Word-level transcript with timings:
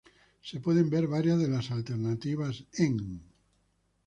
Se 0.41 0.59
pueden 0.59 0.89
ver 0.89 1.05
varias 1.05 1.37
de 1.39 1.47
las 1.47 1.69
alternativas 1.69 2.63
en 2.73 3.21